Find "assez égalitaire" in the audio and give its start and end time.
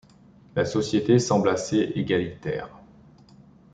1.49-2.71